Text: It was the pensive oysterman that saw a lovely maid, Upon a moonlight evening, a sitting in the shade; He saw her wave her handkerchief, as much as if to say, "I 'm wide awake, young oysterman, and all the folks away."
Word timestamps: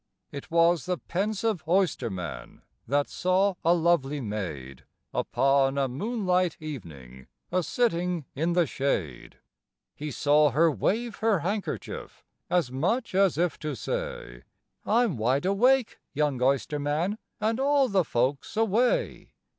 It 0.31 0.49
was 0.49 0.87
the 0.87 0.97
pensive 0.97 1.63
oysterman 1.67 2.63
that 2.87 3.07
saw 3.07 3.53
a 3.63 3.71
lovely 3.75 4.19
maid, 4.19 4.83
Upon 5.13 5.77
a 5.77 5.87
moonlight 5.87 6.57
evening, 6.59 7.27
a 7.51 7.61
sitting 7.61 8.25
in 8.33 8.53
the 8.53 8.65
shade; 8.65 9.37
He 9.93 10.09
saw 10.09 10.49
her 10.49 10.71
wave 10.71 11.17
her 11.17 11.41
handkerchief, 11.41 12.25
as 12.49 12.71
much 12.71 13.13
as 13.13 13.37
if 13.37 13.59
to 13.59 13.75
say, 13.75 14.41
"I 14.87 15.03
'm 15.03 15.17
wide 15.17 15.45
awake, 15.45 15.99
young 16.15 16.41
oysterman, 16.41 17.19
and 17.39 17.59
all 17.59 17.87
the 17.87 18.03
folks 18.03 18.57
away." 18.57 19.35